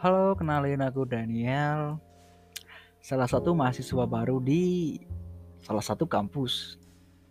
[0.00, 2.00] Halo, kenalin aku Daniel.
[3.04, 4.96] Salah satu mahasiswa baru di
[5.60, 6.80] salah satu kampus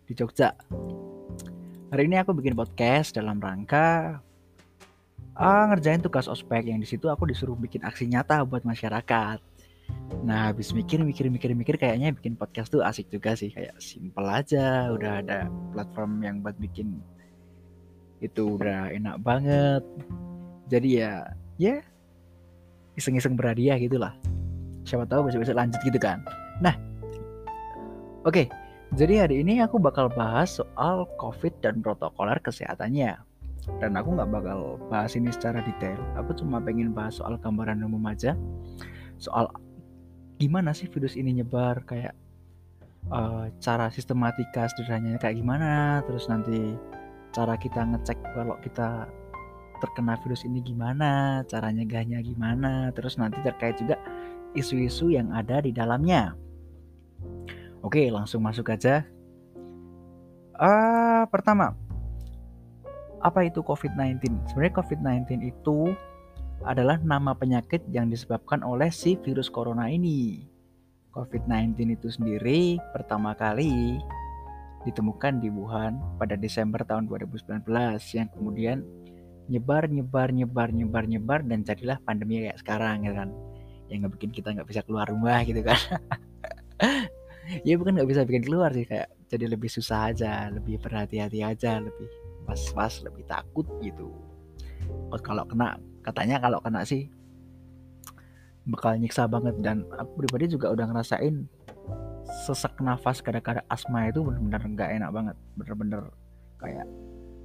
[0.06, 0.54] di Jogja.
[1.90, 4.22] Hari ini aku bikin podcast dalam rangka
[5.34, 9.42] uh, ngerjain tugas ospek yang di situ aku disuruh bikin aksi nyata buat masyarakat.
[10.22, 13.50] Nah, habis mikir, mikir, mikir, mikir, kayaknya bikin podcast tuh asik juga sih.
[13.50, 17.02] Kayak simple aja, udah ada platform yang buat bikin
[18.22, 19.82] itu udah enak banget.
[20.70, 21.82] Jadi ya, ya
[23.00, 24.12] iseng-iseng berhadiah gitu lah
[24.90, 26.26] siapa tahu besok-besok lanjut gitu kan.
[26.64, 26.74] Nah
[28.26, 28.34] oke.
[28.34, 28.46] Okay,
[28.98, 33.22] jadi hari ini aku bakal bahas soal covid dan protokoler kesehatannya.
[33.78, 36.00] Dan aku nggak bakal bahas ini secara detail.
[36.18, 38.34] Aku cuma pengen bahas soal gambaran umum aja.
[39.22, 39.46] Soal
[40.42, 42.18] gimana sih virus ini nyebar kayak
[43.14, 46.80] uh, cara sistematika sederhananya kayak gimana terus nanti
[47.36, 49.06] cara kita ngecek kalau kita
[49.80, 53.98] terkena virus ini gimana, caranya nyegahnya gimana, terus nanti terkait juga
[54.54, 56.36] isu-isu yang ada di dalamnya.
[57.80, 59.08] Oke, langsung masuk aja.
[60.60, 61.72] Uh, pertama,
[63.24, 64.20] apa itu COVID-19?
[64.52, 65.96] Sebenarnya COVID-19 itu
[66.68, 70.44] adalah nama penyakit yang disebabkan oleh si virus corona ini.
[71.16, 74.00] COVID-19 itu sendiri pertama kali
[74.88, 77.68] ditemukan di Wuhan pada Desember tahun 2019
[78.16, 78.78] yang kemudian
[79.50, 83.30] nyebar nyebar nyebar nyebar nyebar dan jadilah pandemi kayak sekarang ya kan?
[83.90, 85.80] Yang nggak bikin kita nggak bisa keluar rumah gitu kan?
[87.66, 91.82] Ya bukan nggak bisa bikin keluar sih kayak jadi lebih susah aja lebih berhati-hati aja
[91.82, 92.06] lebih
[92.46, 94.14] was-was lebih takut gitu.
[95.26, 97.10] Kalau kena katanya kalau kena sih
[98.70, 99.58] bakal nyiksa banget.
[99.60, 101.50] Dan aku pribadi juga udah ngerasain
[102.46, 105.36] sesak nafas gara-gara asma itu bener-bener nggak enak banget.
[105.58, 106.02] Bener-bener
[106.62, 106.88] kayak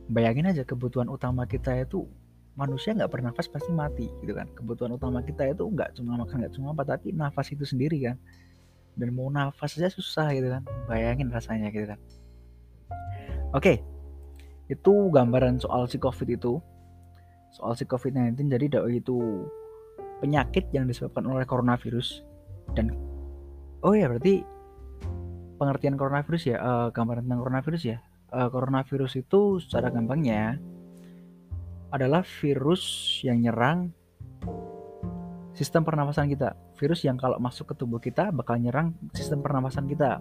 [0.08, 2.04] bayangin aja kebutuhan utama kita itu
[2.54, 4.46] manusia nggak bernafas pasti mati gitu kan.
[4.54, 8.16] Kebutuhan utama kita itu nggak cuma makan nggak cuma apa tapi nafas itu sendiri kan.
[8.94, 10.62] Dan mau nafas aja susah gitu kan.
[10.86, 12.00] Bayangin rasanya gitu kan.
[13.54, 13.82] Oke
[14.64, 16.60] itu gambaran soal si covid itu.
[17.54, 19.46] Soal si covid 19 jadi doi itu
[20.18, 22.24] penyakit yang disebabkan oleh coronavirus.
[22.72, 22.96] Dan
[23.84, 24.42] oh ya berarti
[25.60, 27.98] pengertian coronavirus ya uh, gambaran tentang coronavirus ya
[28.34, 30.58] uh, coronavirus itu secara gampangnya
[31.94, 32.82] adalah virus
[33.22, 33.94] yang nyerang
[35.54, 36.58] sistem pernafasan kita.
[36.74, 40.18] Virus yang kalau masuk ke tubuh kita bakal nyerang sistem pernafasan kita.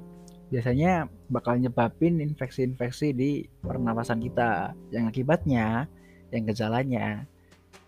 [0.54, 4.78] Biasanya bakal nyebabin infeksi-infeksi di pernafasan kita.
[4.94, 5.90] Yang akibatnya,
[6.30, 7.26] yang gejalanya,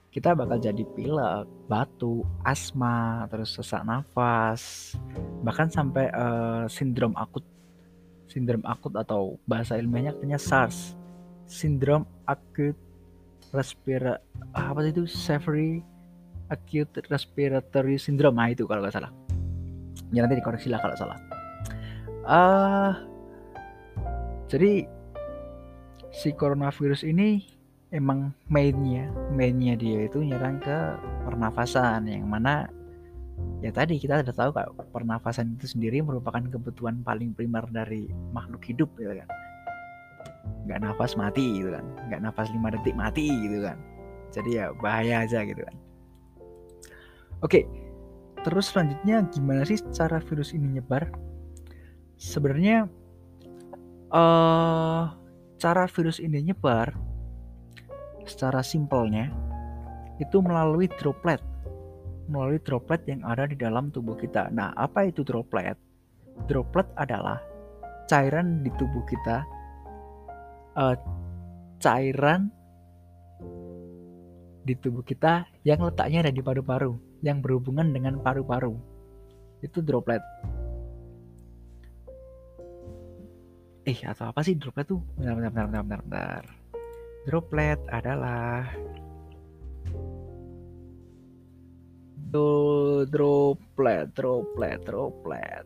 [0.09, 4.95] kita bakal jadi pilek, batu, asma, terus sesak nafas,
[5.45, 7.45] bahkan sampai uh, sindrom akut
[8.35, 10.91] sindrom akut atau bahasa ilmiahnya katanya SARS.
[11.47, 12.75] Sindrom acute
[13.55, 14.19] respira
[14.51, 15.07] apa itu?
[15.07, 15.79] Severe
[16.51, 18.35] acute respiratory syndrome.
[18.35, 19.11] Nah itu kalau nggak salah.
[20.11, 21.15] Ya nanti dikoreksi lah kalau salah.
[22.27, 22.91] Uh,
[24.51, 24.83] jadi
[26.11, 27.47] si coronavirus ini
[27.95, 30.77] emang mainnya mainnya dia itu nyerang ke
[31.23, 32.67] pernafasan yang mana
[33.59, 38.61] ya tadi kita sudah tahu kalau pernafasan itu sendiri merupakan kebutuhan paling primer dari makhluk
[38.67, 39.29] hidup gitu kan.
[40.65, 41.85] Nggak nafas mati gitu kan.
[42.09, 43.77] Nggak nafas lima detik mati gitu kan.
[44.33, 45.75] Jadi ya bahaya aja gitu kan.
[47.43, 47.67] Oke
[48.45, 51.09] terus selanjutnya gimana sih cara virus ini nyebar?
[52.21, 52.85] Sebenarnya
[54.13, 55.03] uh,
[55.57, 56.93] cara virus ini nyebar
[58.29, 59.33] secara simpelnya
[60.21, 61.41] itu melalui droplet
[62.25, 64.49] melalui droplet yang ada di dalam tubuh kita.
[64.49, 65.77] Nah, apa itu droplet?
[66.49, 67.39] Droplet adalah
[68.05, 69.45] cairan di tubuh kita,
[70.77, 70.95] uh,
[71.81, 72.49] cairan
[74.65, 78.73] di tubuh kita yang letaknya ada di paru-paru, yang berhubungan dengan paru-paru.
[79.61, 80.21] Itu droplet.
[83.85, 85.01] Eh, atau apa sih droplet tuh?
[85.13, 86.43] Bentar, bentar, bentar, bentar, bentar.
[87.29, 88.65] Droplet adalah
[92.25, 95.63] droplet, droplet, droplet.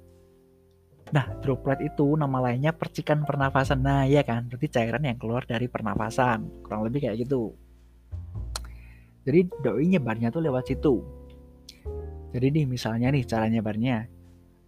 [1.09, 3.81] Nah, droplet itu nama lainnya percikan pernafasan.
[3.81, 4.45] Nah, iya kan?
[4.45, 6.61] Berarti cairan yang keluar dari pernafasan.
[6.61, 7.57] Kurang lebih kayak gitu.
[9.25, 11.01] Jadi doi nyebarnya tuh lewat situ.
[12.29, 14.05] Jadi nih misalnya nih cara nyebarnya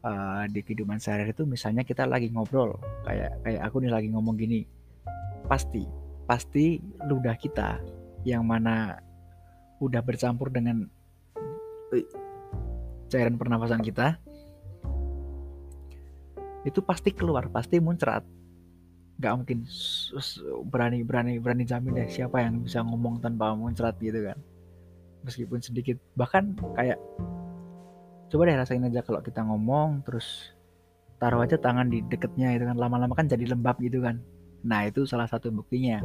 [0.02, 2.74] uh, di kehidupan sehari itu misalnya kita lagi ngobrol
[3.06, 4.66] kayak kayak aku nih lagi ngomong gini.
[5.46, 5.86] Pasti
[6.26, 7.82] pasti ludah kita
[8.26, 8.98] yang mana
[9.82, 10.86] udah bercampur dengan
[13.12, 14.16] cairan pernafasan kita.
[16.64, 18.24] Itu pasti keluar, pasti muncrat.
[19.22, 19.70] Gak mungkin
[20.70, 24.40] berani berani berani jamin deh siapa yang bisa ngomong tanpa muncrat gitu kan.
[25.22, 26.02] meskipun sedikit.
[26.18, 26.98] Bahkan kayak
[28.34, 30.50] coba deh rasain aja kalau kita ngomong terus
[31.22, 32.74] taruh aja tangan di deketnya itu kan.
[32.74, 34.18] Lama-lama kan jadi lembab gitu kan.
[34.66, 36.02] Nah itu salah satu buktinya.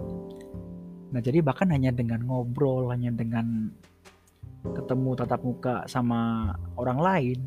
[1.12, 3.72] Nah jadi bahkan hanya dengan ngobrol hanya dengan
[4.74, 7.38] ketemu tatap muka sama orang lain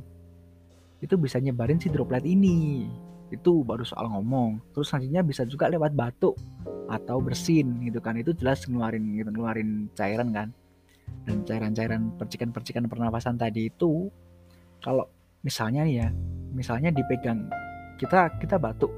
[1.00, 2.88] itu bisa nyebarin si droplet ini.
[3.32, 4.74] Itu baru soal ngomong.
[4.76, 6.36] Terus selanjutnya bisa juga lewat batuk
[6.92, 8.20] atau bersin gitu kan.
[8.20, 10.50] Itu jelas ngeluarin gitu ngeluarin cairan kan.
[11.26, 14.12] Dan cairan-cairan percikan-percikan pernafasan tadi itu
[14.84, 15.08] kalau
[15.42, 16.08] misalnya nih ya
[16.52, 17.48] misalnya dipegang
[18.00, 18.92] kita kita batuk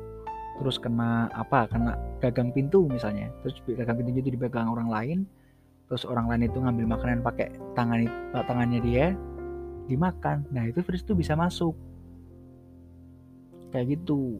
[0.62, 3.30] terus kena apa kena gagang pintu misalnya.
[3.46, 5.20] Terus gagang pintu itu dipegang orang lain
[5.92, 8.08] terus orang lain itu ngambil makanan pakai tangan
[8.48, 9.12] tangannya dia
[9.92, 10.48] dimakan.
[10.56, 11.76] Nah itu virus itu bisa masuk.
[13.76, 14.40] Kayak gitu.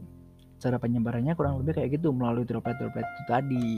[0.56, 3.70] Cara penyebarannya kurang lebih kayak gitu melalui droplet-droplet itu tadi.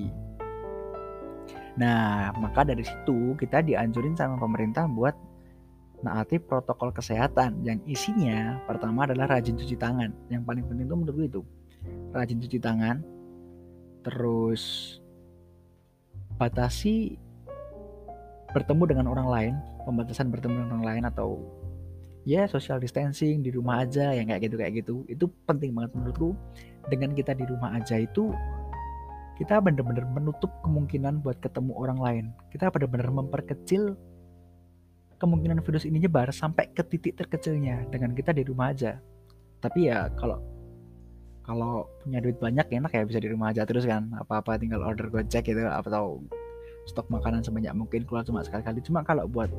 [1.74, 5.18] Nah maka dari situ kita dianjurin sama pemerintah buat
[6.06, 7.58] naati protokol kesehatan.
[7.66, 10.14] Yang isinya pertama adalah rajin cuci tangan.
[10.30, 11.42] Yang paling penting itu menurut itu.
[12.14, 13.02] Rajin cuci tangan.
[14.06, 14.62] Terus
[16.38, 17.23] batasi
[18.54, 21.28] bertemu dengan orang lain, pembatasan bertemu dengan orang lain atau
[22.24, 24.94] ya social distancing di rumah aja yang kayak gitu kayak gitu.
[25.10, 26.32] Itu penting banget menurutku.
[26.86, 28.30] Dengan kita di rumah aja itu
[29.34, 32.24] kita benar-benar menutup kemungkinan buat ketemu orang lain.
[32.54, 33.98] Kita benar-benar memperkecil
[35.18, 39.00] kemungkinan virus ini nyebar sampai ke titik terkecilnya dengan kita di rumah aja.
[39.58, 40.38] Tapi ya kalau
[41.44, 45.12] kalau punya duit banyak enak ya bisa di rumah aja terus kan apa-apa tinggal order
[45.12, 46.24] gojek gitu atau
[46.84, 48.80] stok makanan sebanyak mungkin keluar cuma sekali-kali.
[48.84, 49.50] Cuma kalau buat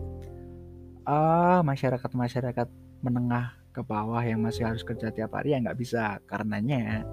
[1.05, 2.67] ah uh, masyarakat masyarakat
[3.05, 6.17] menengah ke bawah yang masih harus kerja tiap hari ya nggak bisa.
[6.25, 7.05] Karenanya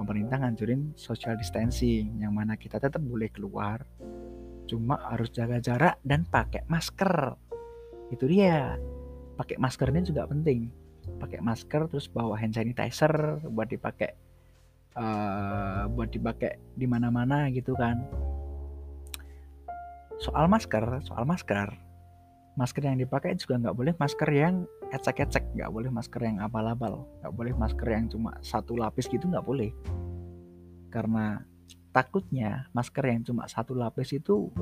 [0.00, 3.84] pemerintah ngancurin social distancing yang mana kita tetap boleh keluar
[4.70, 7.34] cuma harus jaga jarak dan pakai masker.
[8.14, 8.78] Itu dia.
[9.34, 10.70] Pakai maskernya juga penting.
[11.18, 14.14] Pakai masker terus bawa hand sanitizer buat dipakai
[14.94, 18.02] uh, buat dipakai di mana-mana gitu kan
[20.20, 21.72] soal masker soal masker.
[22.60, 27.32] Masker yang dipakai juga nggak boleh masker yang ecek-ecek nggak boleh masker yang abal-abal nggak
[27.32, 29.72] boleh masker yang cuma satu lapis gitu nggak boleh.
[30.92, 31.40] Karena
[31.96, 34.52] takutnya masker yang cuma satu lapis itu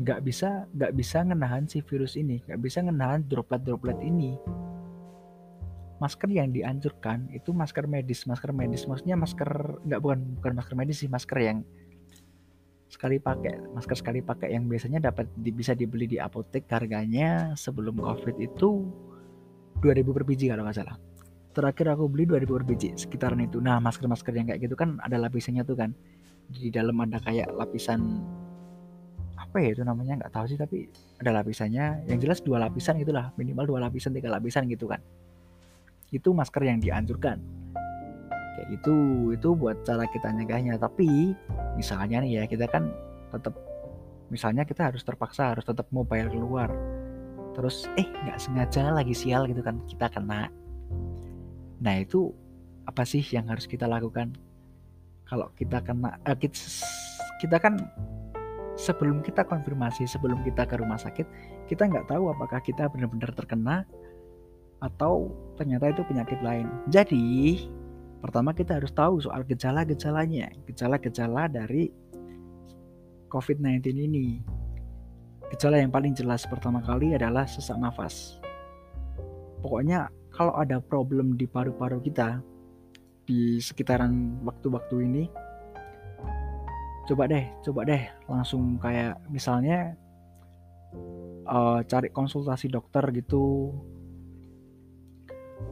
[0.00, 4.40] nggak bisa nggak bisa ngenahan si virus ini nggak bisa ngenahan droplet-droplet ini.
[6.00, 8.88] Masker yang dianjurkan itu masker medis masker medis.
[8.88, 11.60] Maksudnya masker nggak bukan bukan masker medis sih masker yang
[12.90, 18.02] sekali pakai masker sekali pakai yang biasanya dapat di, bisa dibeli di apotek harganya sebelum
[18.02, 18.90] covid itu
[19.78, 20.98] 2000 per biji kalau nggak salah.
[21.54, 23.62] Terakhir aku beli 2000 per biji sekitaran itu.
[23.62, 25.94] Nah masker-masker yang kayak gitu kan ada lapisannya tuh kan.
[26.50, 28.26] Di dalam ada kayak lapisan
[29.38, 30.26] apa ya itu namanya?
[30.26, 30.90] Nggak tahu sih tapi
[31.22, 32.10] ada lapisannya.
[32.10, 34.98] Yang jelas dua lapisan itulah minimal dua lapisan tiga lapisan gitu kan.
[36.10, 37.38] Itu masker yang dianjurkan
[38.56, 38.94] kayak gitu
[39.34, 40.76] itu buat cara kita nyegahnya.
[40.80, 41.34] Tapi
[41.74, 42.90] misalnya nih ya kita kan
[43.30, 43.54] tetap
[44.30, 46.70] misalnya kita harus terpaksa harus tetap mobile keluar.
[47.54, 50.50] Terus eh nggak sengaja lagi sial gitu kan kita kena.
[51.80, 52.30] Nah itu
[52.86, 54.34] apa sih yang harus kita lakukan?
[55.26, 56.58] Kalau kita kena eh, kita,
[57.38, 57.78] kita kan
[58.80, 61.28] sebelum kita konfirmasi, sebelum kita ke rumah sakit,
[61.68, 63.84] kita nggak tahu apakah kita benar-benar terkena
[64.80, 65.28] atau
[65.60, 66.64] ternyata itu penyakit lain.
[66.88, 67.68] Jadi,
[68.20, 71.88] pertama kita harus tahu soal gejala-gejalanya, gejala-gejala dari
[73.32, 74.40] COVID-19 ini.
[75.50, 78.38] Gejala yang paling jelas pertama kali adalah sesak nafas.
[79.64, 82.38] Pokoknya kalau ada problem di paru-paru kita
[83.26, 85.24] di sekitaran waktu-waktu ini,
[87.10, 89.98] coba deh coba deh langsung kayak misalnya
[91.50, 93.74] uh, cari konsultasi dokter gitu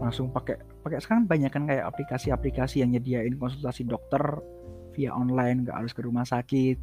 [0.02, 0.58] langsung pakai
[0.88, 4.21] pakai sekarang banyak kan kayak aplikasi-aplikasi yang nyediain konsultasi dokter
[4.97, 6.80] via online nggak harus ke rumah sakit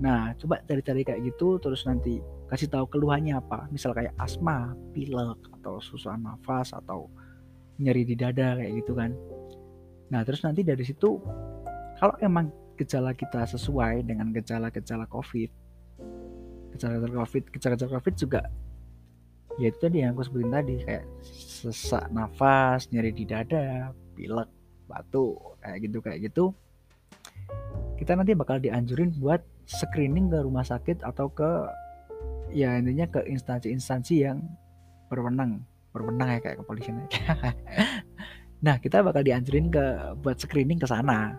[0.00, 2.20] nah coba cari-cari kayak gitu terus nanti
[2.52, 7.08] kasih tahu keluhannya apa misal kayak asma pilek atau susah nafas atau
[7.80, 9.12] nyeri di dada kayak gitu kan
[10.12, 11.20] nah terus nanti dari situ
[12.00, 12.48] kalau emang
[12.80, 15.50] gejala kita sesuai dengan gejala-gejala COVID.
[16.72, 18.40] Gejala-gejala COVID, gejala-gejala COVID juga
[19.60, 21.04] ya itu tadi yang aku sebutin tadi kayak
[21.60, 24.48] sesak nafas, nyeri di dada, pilek,
[24.88, 26.44] batuk, kayak gitu kayak gitu.
[28.00, 31.68] Kita nanti bakal dianjurin buat screening ke rumah sakit atau ke
[32.56, 34.40] ya intinya ke instansi-instansi yang
[35.12, 35.60] berwenang,
[35.92, 37.04] berwenang ya kayak kepolisian.
[38.64, 39.84] nah, kita bakal dianjurin ke
[40.24, 41.36] buat screening ke sana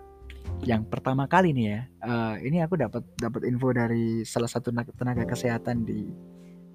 [0.61, 5.25] yang pertama kali nih ya, uh, ini aku dapat dapat info dari salah satu tenaga
[5.25, 6.05] kesehatan di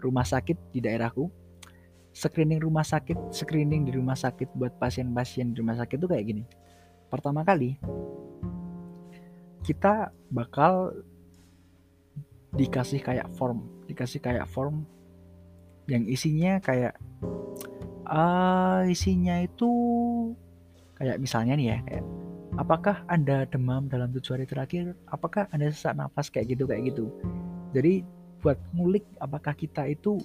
[0.01, 1.29] rumah sakit di daerahku.
[2.17, 6.43] Screening rumah sakit screening di rumah sakit buat pasien-pasien di rumah sakit itu kayak gini.
[7.13, 7.77] Pertama kali
[9.61, 10.97] kita bakal
[12.57, 14.89] dikasih kayak form dikasih kayak form
[15.91, 16.97] yang isinya kayak
[18.09, 19.71] uh, isinya itu
[20.97, 22.05] kayak misalnya nih ya kayak
[22.57, 24.97] apakah anda demam dalam tujuh hari terakhir?
[25.07, 26.33] Apakah anda sesak nafas?
[26.33, 27.13] kayak gitu kayak gitu.
[27.77, 28.03] Jadi
[28.47, 30.23] buat ngulik apakah kita itu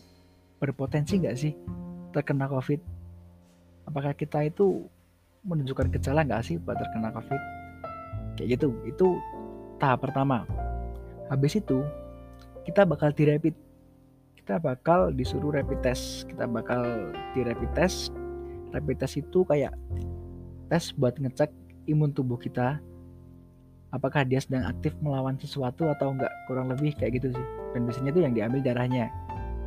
[0.62, 1.58] berpotensi nggak sih
[2.14, 2.78] terkena covid?
[3.90, 4.86] Apakah kita itu
[5.42, 7.42] menunjukkan gejala nggak sih buat terkena covid?
[8.38, 9.18] Kayak gitu itu
[9.82, 10.46] tahap pertama.
[11.34, 11.82] Habis itu
[12.62, 13.58] kita bakal di rapid
[14.38, 16.30] kita bakal disuruh rapid test.
[16.30, 18.14] Kita bakal di rapid test.
[18.70, 19.74] Rapid test itu kayak
[20.70, 21.50] tes buat ngecek
[21.90, 22.78] imun tubuh kita.
[23.90, 28.12] Apakah dia sedang aktif melawan sesuatu atau enggak kurang lebih kayak gitu sih dan biasanya
[28.12, 29.06] itu yang diambil darahnya.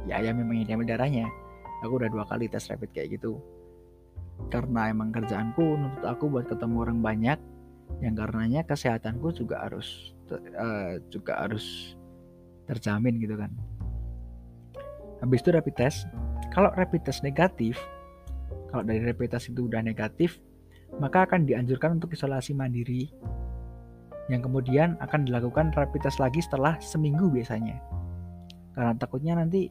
[0.05, 1.27] Ya ya memang yang diambil darahnya.
[1.85, 3.41] Aku udah dua kali tes rapid kayak gitu.
[4.51, 7.39] Karena emang kerjaanku nuntut aku buat ketemu orang banyak
[8.03, 11.97] yang karenanya kesehatanku juga harus uh, juga harus
[12.67, 13.53] terjamin gitu kan.
[15.21, 16.09] Habis itu rapid test.
[16.53, 17.81] Kalau rapid test negatif
[18.75, 20.43] kalau dari rapid test itu udah negatif
[20.99, 23.07] maka akan dianjurkan untuk isolasi mandiri
[24.33, 27.77] yang kemudian akan dilakukan rapid test lagi setelah seminggu biasanya.
[28.73, 29.69] Karena takutnya nanti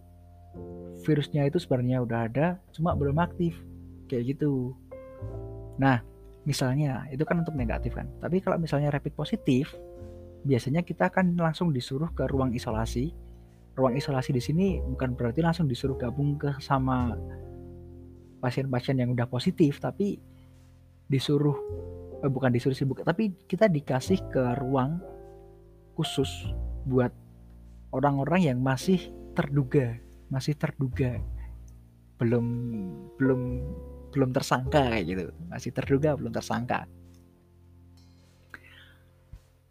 [1.03, 3.57] virusnya itu sebenarnya udah ada cuma belum aktif.
[4.05, 4.77] Kayak gitu.
[5.81, 6.05] Nah
[6.45, 8.05] misalnya itu kan untuk negatif kan.
[8.21, 9.73] Tapi kalau misalnya rapid positif
[10.43, 13.15] biasanya kita akan langsung disuruh ke ruang isolasi.
[13.73, 17.17] Ruang isolasi di sini bukan berarti langsung disuruh gabung ke sama
[18.37, 20.19] pasien-pasien yang udah positif, tapi
[21.09, 21.55] disuruh
[22.23, 25.03] eh, bukan disuruh sibuk, tapi kita dikasih ke ruang
[25.93, 26.49] khusus
[26.87, 27.11] buat
[27.93, 29.99] orang-orang yang masih terduga,
[30.31, 31.21] masih terduga.
[32.17, 32.45] Belum
[33.19, 33.41] belum
[34.13, 36.85] belum tersangka kayak gitu, masih terduga belum tersangka.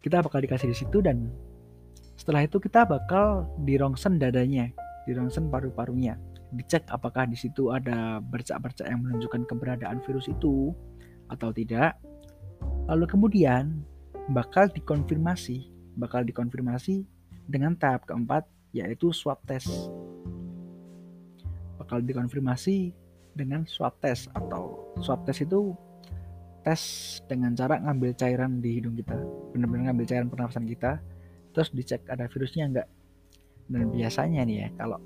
[0.02, 1.30] Kita bakal dikasih di situ dan
[2.18, 4.71] setelah itu kita bakal dirongsen dadanya,
[5.06, 6.18] dirongsen paru-parunya,
[6.54, 10.75] dicek apakah di situ ada bercak-bercak yang menunjukkan keberadaan virus itu
[11.30, 11.97] atau tidak.
[12.91, 13.83] Lalu kemudian
[14.31, 17.07] bakal dikonfirmasi, bakal dikonfirmasi
[17.47, 19.71] dengan tahap keempat yaitu swab test.
[21.79, 22.95] Bakal dikonfirmasi
[23.33, 25.73] dengan swab test atau swab test itu
[26.62, 26.83] tes
[27.27, 29.19] dengan cara ngambil cairan di hidung kita
[29.51, 31.03] benar-benar ngambil cairan pernafasan kita
[31.51, 32.89] terus dicek ada virusnya enggak
[33.67, 34.99] dan biasanya nih ya kalau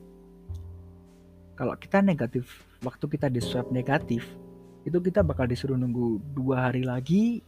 [1.57, 2.45] kalau kita negatif
[2.85, 4.29] waktu kita di swab negatif
[4.85, 7.41] itu kita bakal disuruh nunggu dua hari lagi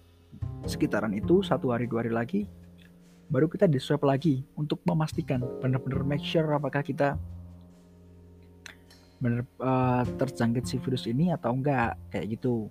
[0.67, 2.41] sekitaran itu satu hari dua hari lagi
[3.29, 7.21] baru kita di swab lagi untuk memastikan benar-benar make sure apakah kita
[9.19, 12.71] benar uh, terjangkit si virus ini atau enggak kayak gitu.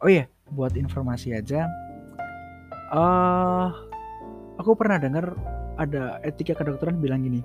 [0.00, 1.66] Oh iya buat informasi aja
[2.90, 3.70] uh,
[4.58, 5.34] aku pernah dengar
[5.78, 7.40] ada etika kedokteran bilang gini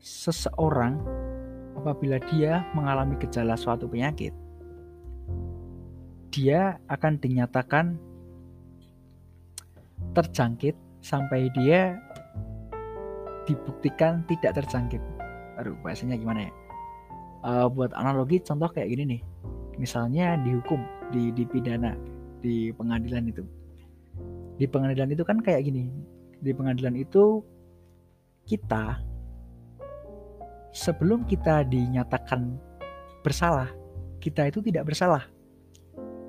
[0.00, 1.00] seseorang
[1.76, 4.32] apabila dia mengalami gejala suatu penyakit
[6.30, 7.98] dia akan dinyatakan
[10.16, 11.98] terjangkit sampai dia
[13.46, 15.02] dibuktikan tidak terjangkit.
[15.58, 16.52] Aduh, bahasanya gimana ya?
[17.40, 19.22] Uh, buat analogi contoh kayak gini nih
[19.80, 21.96] misalnya dihukum di di pidana
[22.44, 23.44] di pengadilan itu
[24.60, 25.88] di pengadilan itu kan kayak gini
[26.44, 27.40] di pengadilan itu
[28.44, 29.00] kita
[30.76, 32.60] sebelum kita dinyatakan
[33.24, 33.72] bersalah
[34.20, 35.24] kita itu tidak bersalah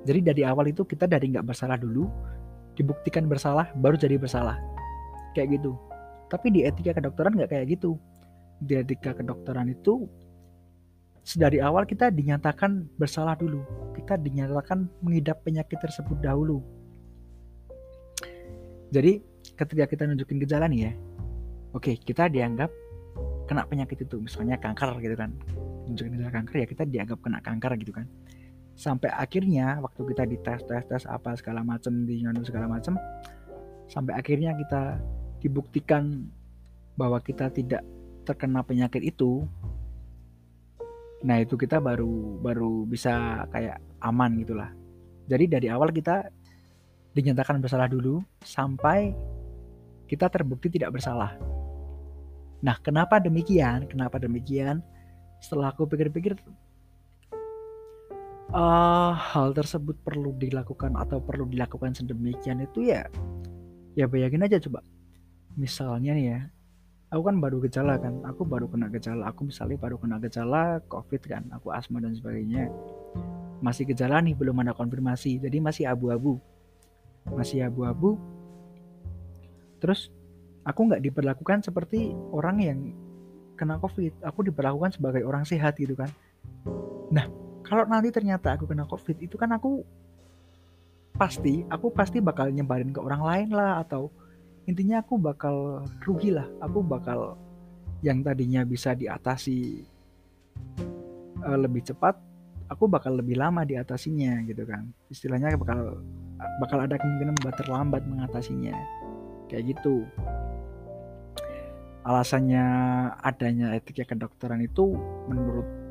[0.02, 2.10] jadi dari awal itu kita dari nggak bersalah dulu
[2.78, 4.56] dibuktikan bersalah baru jadi bersalah
[5.36, 5.76] kayak gitu
[6.32, 8.00] tapi di etika kedokteran nggak kayak gitu
[8.62, 10.08] di etika kedokteran itu
[11.22, 13.62] dari awal kita dinyatakan bersalah dulu.
[13.94, 16.58] Kita dinyatakan mengidap penyakit tersebut dahulu.
[18.90, 19.22] Jadi
[19.54, 20.92] ketika kita nunjukin gejala nih ya,
[21.72, 22.68] oke kita dianggap
[23.46, 25.30] kena penyakit itu, misalnya kanker gitu kan.
[25.86, 28.06] Nunjukin gejala kanker ya kita dianggap kena kanker gitu kan.
[28.82, 32.98] Sampai akhirnya waktu kita dites tes tes apa segala macam di segala macam,
[33.86, 34.98] sampai akhirnya kita
[35.38, 36.26] dibuktikan
[36.98, 37.86] bahwa kita tidak
[38.26, 39.46] terkena penyakit itu,
[41.22, 44.70] Nah itu kita baru baru bisa kayak aman gitulah.
[45.30, 46.26] Jadi dari awal kita
[47.14, 49.14] dinyatakan bersalah dulu sampai
[50.10, 51.38] kita terbukti tidak bersalah.
[52.58, 53.86] Nah kenapa demikian?
[53.86, 54.82] Kenapa demikian?
[55.38, 56.34] Setelah aku pikir-pikir
[58.52, 63.08] uh, hal tersebut perlu dilakukan atau perlu dilakukan sedemikian itu ya
[63.96, 64.84] ya bayangin aja coba.
[65.56, 66.38] Misalnya nih ya
[67.12, 71.20] aku kan baru gejala kan aku baru kena gejala aku misalnya baru kena gejala covid
[71.28, 72.72] kan aku asma dan sebagainya.
[73.60, 76.40] Masih gejala nih belum ada konfirmasi jadi masih abu-abu.
[77.28, 78.16] Masih abu-abu.
[79.80, 80.08] Terus
[80.62, 82.78] aku nggak diperlakukan seperti orang yang
[83.60, 86.08] kena covid aku diperlakukan sebagai orang sehat gitu kan.
[87.12, 87.41] Nah
[87.72, 89.80] kalau nanti ternyata aku kena covid itu kan aku
[91.16, 94.12] pasti aku pasti bakal nyebarin ke orang lain lah atau
[94.68, 96.44] intinya aku bakal rugi lah.
[96.60, 97.40] Aku bakal
[98.04, 99.88] yang tadinya bisa diatasi
[101.48, 102.12] uh, lebih cepat
[102.68, 104.92] aku bakal lebih lama diatasinya gitu kan.
[105.08, 105.96] Istilahnya bakal
[106.60, 108.76] bakal ada kemungkinan bakal terlambat mengatasinya.
[109.48, 110.04] Kayak gitu.
[112.04, 112.66] Alasannya
[113.24, 114.92] adanya etika kedokteran itu
[115.32, 115.81] menurut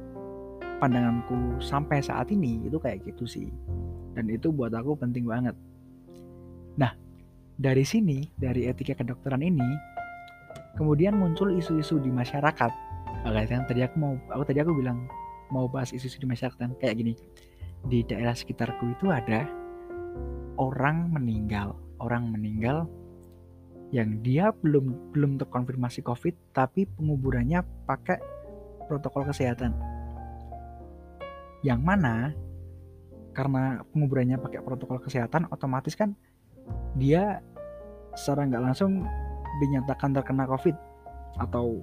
[0.81, 3.53] pandanganku sampai saat ini itu kayak gitu sih
[4.17, 5.53] dan itu buat aku penting banget
[6.73, 6.97] nah
[7.61, 9.69] dari sini, dari etika kedokteran ini,
[10.81, 12.71] kemudian muncul isu-isu di masyarakat.
[13.21, 15.05] Oke, kan tadi aku mau, aku tadi aku bilang
[15.53, 17.13] mau bahas isu-isu di masyarakat kan kayak gini.
[17.85, 19.45] Di daerah sekitarku itu ada
[20.57, 22.89] orang meninggal, orang meninggal
[23.93, 28.17] yang dia belum belum terkonfirmasi COVID, tapi penguburannya pakai
[28.89, 29.77] protokol kesehatan.
[31.61, 32.33] Yang mana
[33.31, 36.17] karena penguburannya pakai protokol kesehatan, otomatis kan
[36.99, 37.39] dia
[38.17, 39.07] secara nggak langsung
[39.63, 40.75] dinyatakan terkena COVID
[41.39, 41.79] atau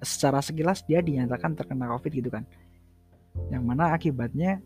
[0.00, 2.44] secara sekilas dia dinyatakan terkena COVID gitu kan.
[3.48, 4.60] Yang mana akibatnya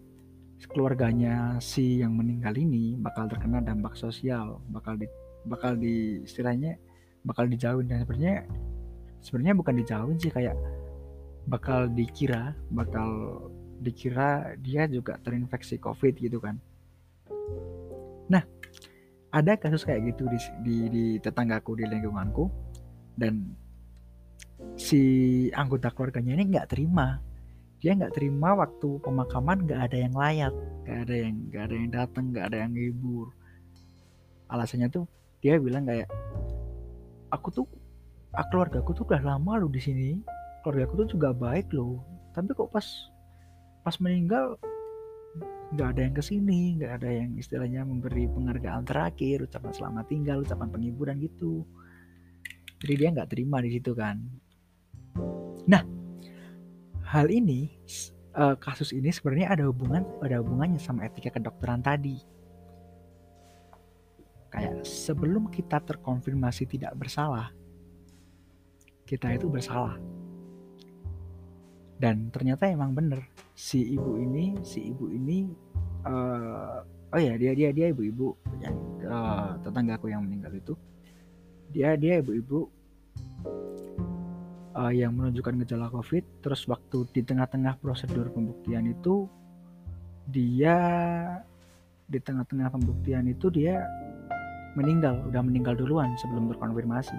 [0.70, 5.06] keluarganya si yang meninggal ini bakal terkena dampak sosial, bakal di
[5.44, 6.80] bakal di istilahnya
[7.24, 8.48] bakal dijauhin dan sebenarnya
[9.20, 10.56] sebenarnya bukan dijauhin sih kayak
[11.48, 13.08] bakal dikira bakal
[13.84, 16.56] dikira dia juga terinfeksi COVID gitu kan.
[18.32, 18.40] Nah,
[19.28, 22.48] ada kasus kayak gitu di, di, di tetanggaku di lingkunganku.
[23.14, 23.52] Dan
[24.74, 25.02] si
[25.52, 27.20] anggota keluarganya ini nggak terima.
[27.84, 30.54] Dia nggak terima waktu pemakaman nggak ada yang layak.
[30.88, 33.28] Nggak ada yang nggak ada yang datang nggak ada yang ngibur
[34.54, 35.04] alasannya tuh
[35.42, 36.08] dia bilang kayak
[37.34, 37.66] aku tuh
[38.36, 40.10] ah, keluargaku tuh udah lama loh di sini.
[40.64, 42.00] Keluargaku tuh juga baik loh.
[42.32, 42.86] Tapi kok pas
[43.84, 44.56] pas meninggal
[45.74, 50.40] nggak ada yang ke sini nggak ada yang istilahnya memberi penghargaan terakhir ucapan selamat tinggal
[50.40, 51.68] ucapan penghiburan gitu.
[52.80, 54.16] Jadi dia nggak terima di situ kan.
[55.68, 55.82] Nah
[57.04, 57.68] hal ini
[58.32, 62.16] uh, kasus ini sebenarnya ada hubungan ada hubungannya sama etika kedokteran tadi.
[64.48, 67.50] Kayak sebelum kita terkonfirmasi tidak bersalah
[69.04, 70.00] kita itu bersalah
[71.98, 73.22] dan ternyata emang bener
[73.54, 75.46] si ibu ini si ibu ini
[76.04, 76.82] uh,
[77.14, 78.76] oh ya dia dia dia ibu-ibu yang
[79.06, 80.74] uh, tetanggaku yang meninggal itu.
[81.70, 82.66] Dia dia ibu-ibu
[84.74, 89.30] uh, yang menunjukkan gejala covid terus waktu di tengah-tengah prosedur pembuktian itu
[90.28, 90.76] dia
[92.10, 93.80] di tengah-tengah pembuktian itu dia
[94.74, 97.16] meninggal udah meninggal duluan sebelum terkonfirmasi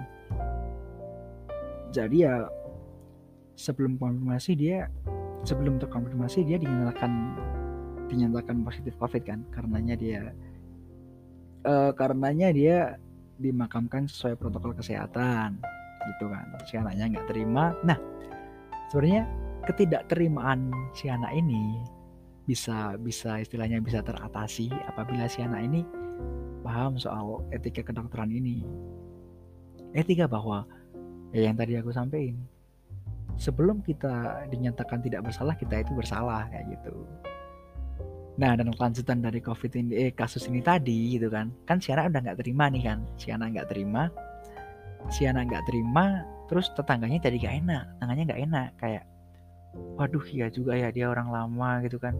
[1.90, 2.34] jadi ya
[3.56, 4.86] sebelum konfirmasi dia
[5.42, 7.12] sebelum terkonfirmasi dia dinyatakan
[8.06, 9.42] dinyatakan positif covid kan?
[9.50, 10.30] Karenanya dia
[11.66, 12.78] uh, karenanya dia
[13.40, 15.58] dimakamkan sesuai protokol kesehatan
[16.14, 16.46] gitu kan?
[16.68, 17.74] Si anaknya nggak terima.
[17.82, 17.98] Nah
[18.92, 19.26] sebenarnya
[19.66, 21.82] ketidakterimaan si anak ini
[22.46, 25.82] bisa bisa istilahnya bisa teratasi apabila si anak ini
[26.62, 28.62] paham soal etika kedokteran ini.
[29.96, 30.62] Etika bahwa
[31.34, 32.38] ya yang tadi aku sampaikan
[33.36, 37.04] sebelum kita dinyatakan tidak bersalah kita itu bersalah kayak gitu.
[38.36, 41.52] Nah dan kelanjutan dari covid ini eh kasus ini tadi gitu kan.
[41.64, 42.98] Kan si anak udah nggak terima nih kan.
[43.16, 44.12] Si anak nggak terima.
[45.08, 47.84] Si anak nggak terima terus tetangganya jadi gak enak.
[47.96, 49.04] Tetangganya nggak enak kayak
[50.00, 52.16] waduh ya juga ya dia orang lama gitu kan.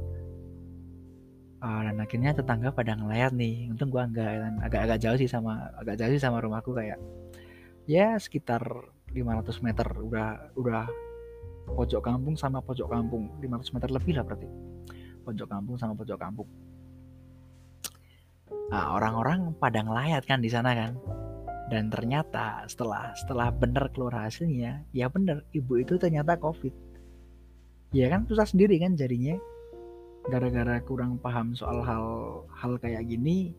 [1.56, 3.68] Uh, dan akhirnya tetangga pada ngeliat nih.
[3.72, 4.54] Untung gua enggak kan.
[4.64, 7.00] Agak-agak jauh sih sama agak jauh sih sama rumahku kayak
[7.86, 8.60] ya sekitar
[9.14, 10.84] 500 meter udah udah
[11.66, 14.48] pojok kampung sama pojok kampung 500 meter lebih lah berarti.
[15.26, 16.48] Pojok kampung sama pojok kampung.
[18.70, 20.94] Nah orang-orang pada ngelayat kan di sana kan.
[21.66, 26.70] Dan ternyata setelah setelah bener keluar hasilnya ya bener ibu itu ternyata covid.
[27.90, 29.34] Ya kan susah sendiri kan jadinya.
[30.26, 32.06] Gara-gara kurang paham soal hal
[32.50, 33.54] hal kayak gini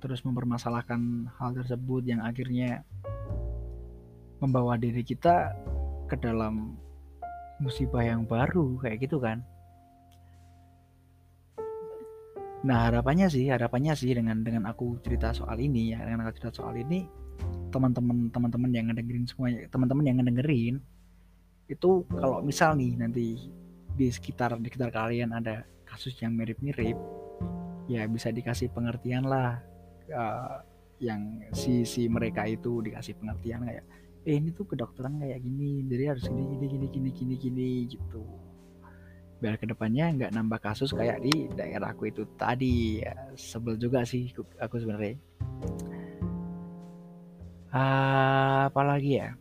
[0.00, 2.80] terus mempermasalahkan hal tersebut yang akhirnya
[4.40, 5.52] membawa diri kita
[6.08, 6.80] ke dalam
[7.60, 9.44] musibah yang baru kayak gitu kan.
[12.60, 16.60] Nah harapannya sih harapannya sih dengan dengan aku cerita soal ini ya dengan aku cerita
[16.60, 17.08] soal ini
[17.72, 20.76] teman-teman teman-teman yang ngedengerin semuanya teman-teman yang ngedengerin
[21.70, 23.48] itu kalau misal nih nanti
[23.94, 26.98] di sekitar di sekitar kalian ada kasus yang mirip-mirip
[27.86, 29.62] ya bisa dikasih pengertian lah
[30.12, 30.60] uh,
[31.00, 33.84] yang si si mereka itu dikasih pengertian kayak
[34.28, 38.22] eh ini tuh kedokteran kayak gini jadi harus gini gini gini gini gini gini gitu.
[39.40, 43.00] Biar ke depannya nggak nambah kasus kayak di daerahku itu tadi.
[43.00, 44.28] Ya, sebel juga sih
[44.60, 45.16] aku sebenarnya.
[47.72, 49.32] Uh, apa lagi ya?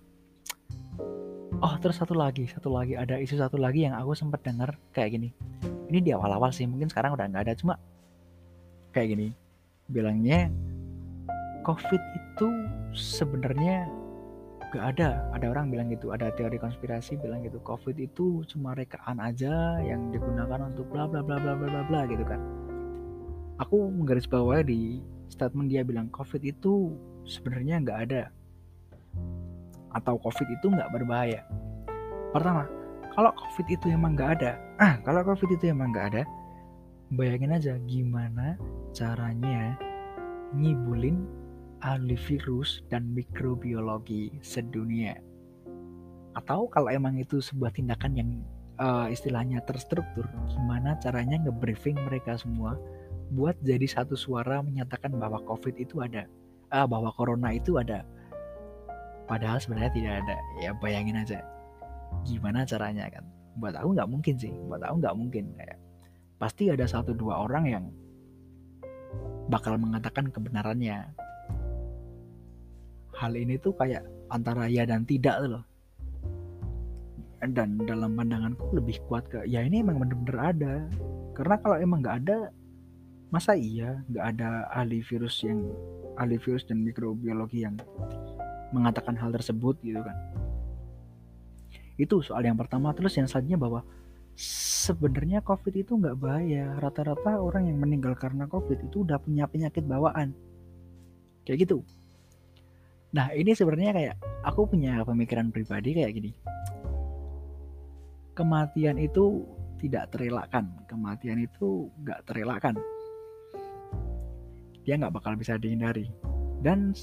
[1.59, 2.95] Oh terus satu lagi satu lagi.
[2.95, 5.35] Ada isu satu lagi yang aku sempat dengar kayak gini.
[5.91, 7.53] Ini di awal-awal sih mungkin sekarang udah nggak ada.
[7.59, 7.75] Cuma
[8.95, 9.27] kayak gini
[9.89, 10.49] bilangnya
[11.65, 12.47] covid itu
[12.93, 13.89] sebenarnya
[14.71, 15.25] gak ada.
[15.33, 20.13] Ada orang bilang gitu ada teori konspirasi bilang gitu covid itu cuma rekaan aja yang
[20.13, 22.41] digunakan untuk bla bla bla bla bla bla bla gitu kan.
[23.59, 28.23] Aku menggaris bawah di statement dia bilang covid itu sebenarnya nggak ada.
[29.93, 31.43] Atau covid itu nggak berbahaya.
[32.29, 32.79] Pertama
[33.19, 34.51] kalau covid itu emang nggak ada
[34.83, 36.23] ah kalau covid itu emang nggak ada
[37.11, 38.55] bayangin aja gimana
[38.93, 39.75] caranya
[40.55, 41.25] ngibulin
[41.79, 45.15] ahli virus dan mikrobiologi sedunia.
[46.35, 48.29] Atau kalau emang itu sebuah tindakan yang
[48.79, 52.79] uh, istilahnya terstruktur, gimana caranya ngebriefing mereka semua
[53.29, 56.25] buat jadi satu suara menyatakan bahwa COVID itu ada,
[56.73, 58.03] uh, bahwa corona itu ada.
[59.29, 60.37] Padahal sebenarnya tidak ada.
[60.57, 61.45] Ya bayangin aja,
[62.25, 63.23] gimana caranya kan?
[63.59, 64.53] Buat aku nggak mungkin sih.
[64.65, 65.77] Buat aku nggak mungkin kayak
[66.39, 67.85] pasti ada satu dua orang yang
[69.51, 71.09] bakal mengatakan kebenarannya
[73.19, 75.63] hal ini tuh kayak antara ya dan tidak loh.
[77.43, 80.75] Dan dalam pandanganku lebih kuat ke ya ini emang bener-bener ada.
[81.35, 82.37] Karena kalau emang nggak ada
[83.29, 85.69] masa iya nggak ada ahli virus yang
[86.17, 87.77] ahli virus dan mikrobiologi yang
[88.73, 90.15] mengatakan hal tersebut gitu kan.
[91.99, 92.95] Itu soal yang pertama.
[92.95, 93.81] Terus yang selanjutnya bahwa
[94.87, 96.75] sebenarnya covid itu nggak bahaya.
[96.79, 100.31] Rata-rata orang yang meninggal karena covid itu udah punya penyakit bawaan.
[101.43, 101.83] Kayak gitu
[103.09, 106.31] Nah ini sebenarnya kayak aku punya pemikiran pribadi kayak gini.
[108.37, 109.43] Kematian itu
[109.81, 110.69] tidak terelakkan.
[110.85, 112.75] Kematian itu nggak terelakkan.
[114.85, 116.07] Dia nggak bakal bisa dihindari.
[116.61, 116.93] Dan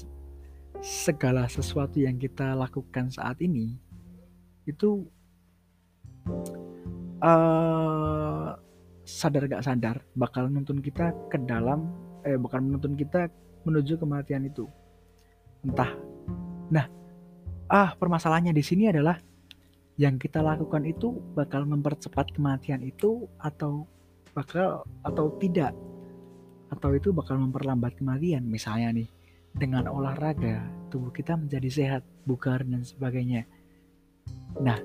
[0.79, 3.75] segala sesuatu yang kita lakukan saat ini
[4.69, 5.03] itu
[7.23, 8.53] uh,
[9.07, 11.87] sadar gak sadar bakal menuntun kita ke dalam
[12.27, 13.31] eh bakal menuntun kita
[13.63, 14.67] menuju kematian itu
[15.63, 15.91] entah.
[16.69, 16.85] Nah,
[17.71, 19.17] ah permasalahannya di sini adalah
[19.97, 23.89] yang kita lakukan itu bakal mempercepat kematian itu atau
[24.37, 25.73] bakal atau tidak.
[26.69, 28.45] Atau itu bakal memperlambat kematian.
[28.45, 29.09] Misalnya nih
[29.57, 30.61] dengan olahraga
[30.93, 33.49] tubuh kita menjadi sehat bugar dan sebagainya.
[34.61, 34.77] Nah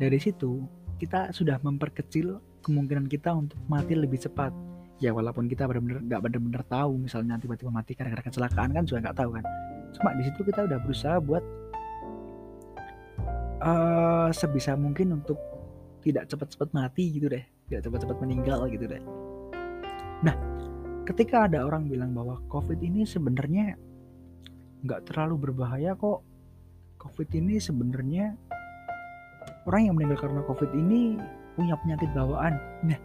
[0.00, 0.64] dari situ
[0.96, 4.56] kita sudah memperkecil kemungkinan kita untuk mati lebih cepat.
[4.96, 9.18] Ya walaupun kita benar-benar nggak benar-benar tahu misalnya tiba-tiba mati karena kecelakaan kan juga nggak
[9.20, 9.44] tahu kan
[9.94, 11.44] cuma di situ kita udah berusaha buat
[13.62, 15.38] uh, sebisa mungkin untuk
[16.06, 17.42] tidak cepat-cepat mati gitu deh.
[17.66, 19.02] Tidak cepat-cepat meninggal gitu deh.
[20.22, 20.34] Nah
[21.06, 23.74] ketika ada orang bilang bahwa covid ini sebenarnya
[24.86, 26.22] nggak terlalu berbahaya kok.
[26.96, 28.34] Covid ini sebenarnya
[29.68, 31.18] orang yang meninggal karena covid ini
[31.58, 32.54] punya penyakit bawaan.
[32.86, 32.98] Nah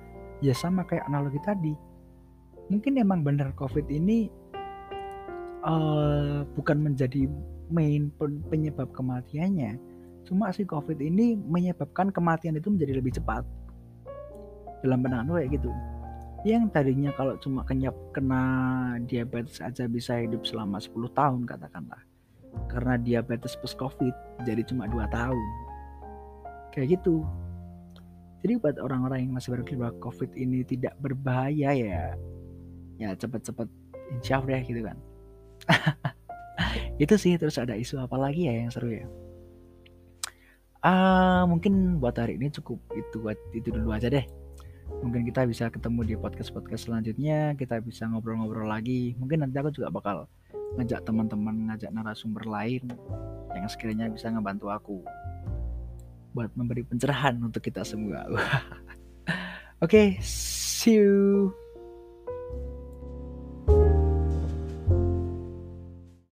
[0.46, 1.74] ya sama kayak analogi tadi.
[2.70, 4.30] Mungkin emang benar covid ini
[5.65, 7.26] uh, bukan menjadi
[7.71, 8.12] main
[8.50, 9.80] penyebab kematiannya.
[10.28, 13.43] Cuma si covid ini menyebabkan kematian itu menjadi lebih cepat.
[14.82, 15.71] Dalam pandangan kayak gitu.
[16.41, 18.43] Yang tadinya kalau cuma kenyap kena
[19.06, 22.02] diabetes aja bisa hidup selama 10 tahun katakanlah.
[22.67, 25.47] Karena diabetes plus covid jadi cuma dua tahun.
[26.74, 27.24] Kayak gitu.
[28.41, 32.17] Jadi buat orang-orang yang masih berpikir bahwa covid ini tidak berbahaya ya
[33.02, 33.65] ya cepet-cepet
[34.13, 34.97] insya Allah ya gitu kan
[37.04, 39.08] itu sih terus ada isu apa lagi ya yang seru ya?
[40.82, 44.26] Uh, mungkin buat hari ini cukup itu buat itu dulu aja deh.
[45.02, 49.14] Mungkin kita bisa ketemu di podcast podcast selanjutnya kita bisa ngobrol-ngobrol lagi.
[49.18, 50.26] Mungkin nanti aku juga bakal
[50.78, 52.88] ngajak teman-teman ngajak narasumber lain
[53.52, 54.98] yang sekiranya bisa ngebantu aku
[56.32, 58.24] buat memberi pencerahan untuk kita semua.
[58.32, 58.48] Oke
[59.82, 61.52] okay, see you